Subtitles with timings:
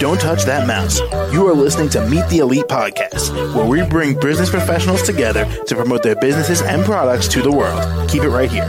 [0.00, 0.98] Don't touch that mouse.
[1.32, 5.76] You are listening to Meet the Elite podcast, where we bring business professionals together to
[5.76, 8.10] promote their businesses and products to the world.
[8.10, 8.68] Keep it right here.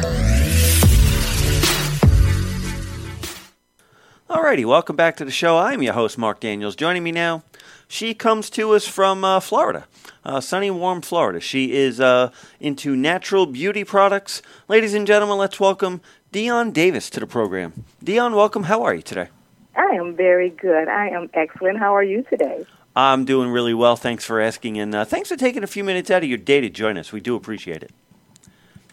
[4.30, 5.58] Alrighty, welcome back to the show.
[5.58, 6.76] I'm your host, Mark Daniels.
[6.76, 7.42] Joining me now,
[7.88, 9.88] she comes to us from uh, Florida,
[10.24, 11.40] uh, sunny, warm Florida.
[11.40, 12.30] She is uh,
[12.60, 14.42] into natural beauty products.
[14.68, 16.02] Ladies and gentlemen, let's welcome
[16.32, 17.86] Deon Davis to the program.
[18.04, 18.64] Deon, welcome.
[18.64, 19.30] How are you today?
[19.76, 20.88] I am very good.
[20.88, 21.80] I am excellent.
[21.80, 22.66] How are you today?
[22.96, 23.96] I'm doing really well.
[23.96, 26.62] Thanks for asking, and uh, thanks for taking a few minutes out of your day
[26.62, 27.12] to join us.
[27.12, 27.92] We do appreciate it.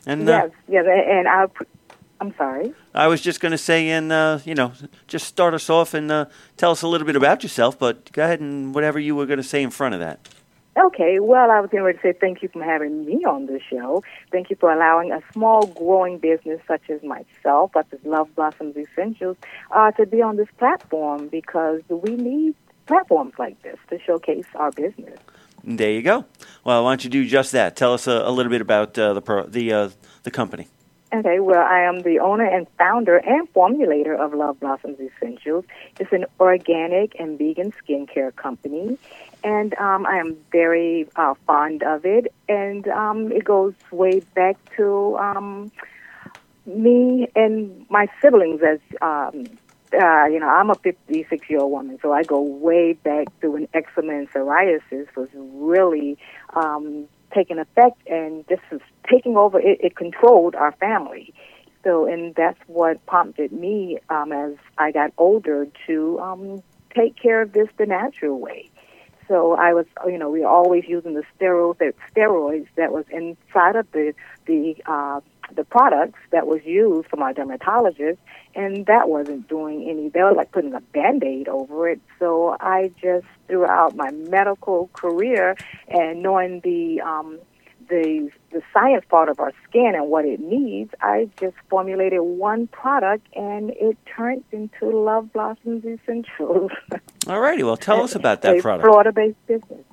[0.07, 1.47] And uh, yes, yes, and I.
[2.21, 2.73] I'm sorry.
[2.95, 4.73] I was just going to say, and uh, you know,
[5.09, 6.27] just start us off and uh,
[6.57, 7.77] tell us a little bit about yourself.
[7.77, 10.29] But go ahead and whatever you were going to say in front of that.
[10.75, 14.03] Okay, well, I was going to say thank you for having me on the show.
[14.31, 18.77] Thank you for allowing a small growing business such as myself, such as Love Blossoms
[18.77, 19.37] Essentials,
[19.71, 22.55] uh, to be on this platform because we need
[22.87, 25.19] platforms like this to showcase our business.
[25.63, 26.25] There you go.
[26.65, 27.77] Well, why don't you do just that?
[27.77, 29.91] Tell us a, a little bit about uh, the pro, the uh,
[30.23, 30.69] the company.
[31.15, 35.67] Okay, well, I am the owner and founder and formulator of Love Blossoms Essentials.
[36.01, 38.97] It's an organic and vegan skincare company,
[39.45, 42.33] and um, I am very uh, fond of it.
[42.49, 45.71] And um, it goes way back to um,
[46.65, 48.81] me and my siblings as.
[49.03, 49.45] Um,
[49.95, 53.51] uh, you know, I'm a 56 year old woman, so I go way back to
[53.51, 56.17] when eczema and psoriasis was really
[56.55, 58.81] um, taking effect and this is
[59.11, 59.59] taking over.
[59.61, 61.35] It, it controlled our family.
[61.85, 66.63] So, and that's what prompted me um, as I got older to um,
[66.95, 68.71] take care of this the natural way.
[69.29, 73.05] So I was, you know, we were always using the steroids, the steroids that was
[73.11, 74.15] inside of the
[74.47, 75.21] the uh,
[75.55, 78.19] the products that was used from our dermatologist,
[78.55, 80.09] and that wasn't doing any.
[80.09, 82.01] They were like putting a band aid over it.
[82.19, 85.57] So I just throughout my medical career
[85.89, 87.39] and knowing the um,
[87.89, 92.67] the the science part of our skin and what it needs, I just formulated one
[92.67, 96.71] product and it turned into Love Blossoms Essentials.
[97.27, 98.87] All righty, well, tell us about that a product.
[98.87, 99.85] Florida-based business.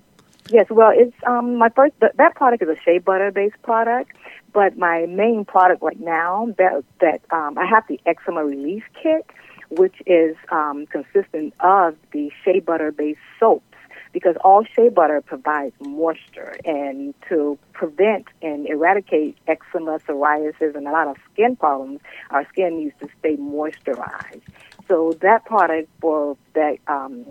[0.50, 1.94] Yes, well, it's um, my first.
[2.00, 4.12] That product is a shea butter-based product,
[4.51, 9.29] but my main product right now that that um, I have the eczema relief kit,
[9.69, 13.63] which is um, consistent of the shea butter-based soaps
[14.12, 20.91] because all shea butter provides moisture and to prevent and eradicate eczema, psoriasis, and a
[20.91, 22.00] lot of skin problems,
[22.31, 24.41] our skin needs to stay moisturized.
[24.89, 27.25] So that product for that um,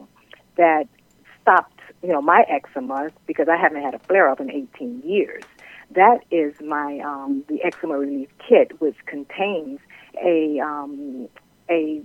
[0.56, 0.88] that
[1.42, 5.42] stopped you know my eczema because I haven't had a flare up in 18 years.
[5.90, 9.80] That is my um, the eczema relief kit, which contains
[10.22, 11.28] a um,
[11.68, 12.00] a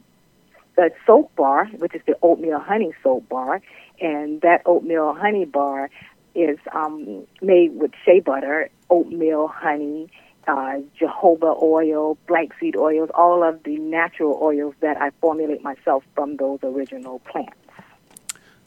[0.76, 3.62] the soap bar, which is the oatmeal honey soap bar,
[4.02, 5.92] and that oatmeal honey bar
[6.34, 10.10] is um, made with shea butter, oatmeal honey,
[10.48, 16.04] uh, jojoba oil, black seed oils, all of the natural oils that I formulate myself
[16.16, 17.58] from those original plants.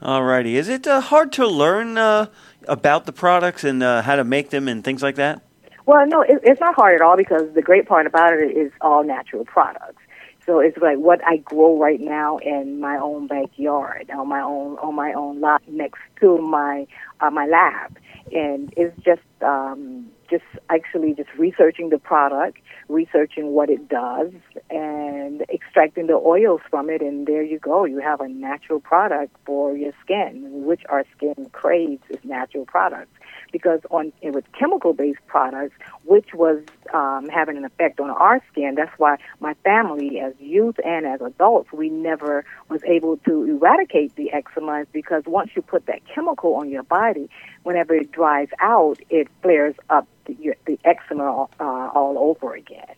[0.02, 2.26] Alrighty, is it uh, hard to learn uh,
[2.68, 5.42] about the products and uh, how to make them and things like that?
[5.86, 8.72] Well, no, it, it's not hard at all because the great part about it is
[8.80, 10.02] all natural products.
[10.44, 14.76] So it's like what I grow right now in my own backyard, on my own
[14.78, 16.86] on my own lot next to my
[17.20, 17.98] uh, my lab,
[18.32, 24.32] and it's just um, just actually just researching the product, researching what it does,
[24.70, 27.84] and extracting the oils from it, and there you go.
[27.84, 33.12] You have a natural product for your skin, which our skin craves is natural products
[33.52, 36.62] because on with chemical based products, which was
[36.94, 38.74] um, having an effect on our skin.
[38.76, 44.14] That's why my family, as youth and as adults, we never was able to eradicate
[44.16, 47.28] the eczema because once you put that chemical on your body,
[47.62, 52.94] whenever it dries out, it flares up the, the eczema uh, all over again.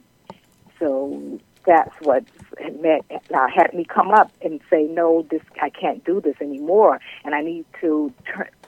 [0.79, 2.25] So that's what
[2.81, 7.01] met, uh, had me come up and say, no, this I can't do this anymore,
[7.25, 8.13] and I need to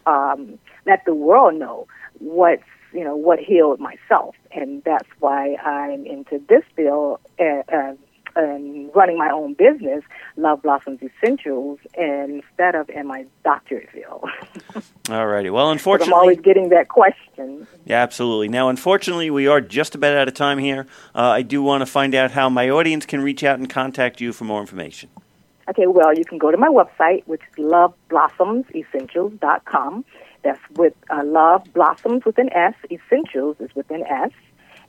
[0.07, 1.87] um, let the world know
[2.19, 7.95] what's you know what healed myself, and that's why I'm into this field uh, uh,
[8.37, 10.05] and running my own business,
[10.37, 14.29] Love Blossoms Essentials, instead of in my doctorate field.
[15.11, 15.49] All righty.
[15.51, 17.69] Well, unfortunately, I'm always getting that question.
[17.85, 18.49] Yeah, absolutely.
[18.49, 20.87] Now, unfortunately, we are just about out of time here.
[21.15, 24.21] Uh, I do want to find out how my audience can reach out and contact
[24.21, 25.11] you for more information.
[25.69, 30.05] Okay, well, you can go to my website, which is loveblossoms.essentials.com.
[30.43, 34.33] That's with uh, Love Blossoms with an S, Essentials is with an S.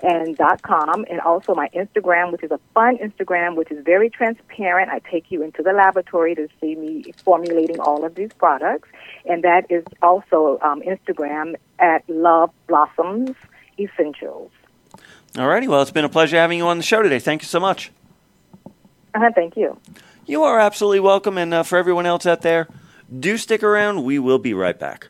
[0.04, 4.10] and dot com, and also my Instagram, which is a fun Instagram, which is very
[4.10, 4.90] transparent.
[4.90, 8.90] I take you into the laboratory to see me formulating all of these products,
[9.26, 13.36] and that is also um, Instagram at Love Blossoms
[13.78, 14.52] Essentials.
[15.34, 17.20] Alrighty, well, it's been a pleasure having you on the show today.
[17.20, 17.92] Thank you so much.
[19.14, 19.80] Uh, thank you.
[20.26, 22.68] You are absolutely welcome, and uh, for everyone else out there,
[23.20, 24.04] do stick around.
[24.04, 25.10] We will be right back.